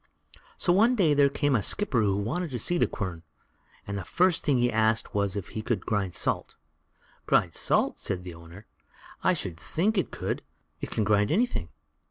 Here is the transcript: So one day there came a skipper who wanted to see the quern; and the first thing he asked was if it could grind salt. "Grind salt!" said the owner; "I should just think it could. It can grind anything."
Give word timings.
So 0.57 0.73
one 0.73 0.95
day 0.95 1.13
there 1.13 1.29
came 1.29 1.55
a 1.55 1.61
skipper 1.61 2.01
who 2.01 2.17
wanted 2.17 2.49
to 2.49 2.57
see 2.57 2.79
the 2.79 2.87
quern; 2.87 3.21
and 3.85 3.99
the 3.99 4.03
first 4.03 4.43
thing 4.43 4.57
he 4.57 4.71
asked 4.71 5.13
was 5.13 5.35
if 5.35 5.55
it 5.55 5.65
could 5.67 5.85
grind 5.85 6.15
salt. 6.15 6.55
"Grind 7.27 7.53
salt!" 7.53 7.99
said 7.99 8.23
the 8.23 8.33
owner; 8.33 8.65
"I 9.23 9.35
should 9.35 9.57
just 9.57 9.69
think 9.69 9.99
it 9.99 10.09
could. 10.09 10.41
It 10.79 10.89
can 10.89 11.03
grind 11.03 11.29
anything." 11.31 11.69